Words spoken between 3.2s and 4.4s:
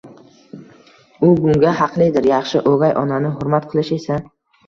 hurmat qilish esa